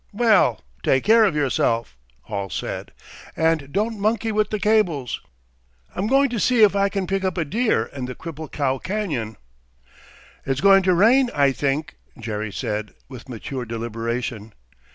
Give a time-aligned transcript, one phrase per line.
[0.13, 2.91] "Well, take care of yourself," Hall said,
[3.37, 5.21] "and don't monkey with the cables.
[5.95, 8.79] I'm goin' to see if I can pick up a deer in the Cripple Cow
[8.79, 9.35] Cañon."
[10.43, 14.53] "It's goin' to rain, I think," Jerry said, with mature deliberation.